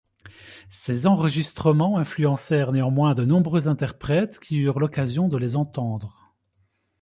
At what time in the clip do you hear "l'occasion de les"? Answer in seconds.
4.79-5.55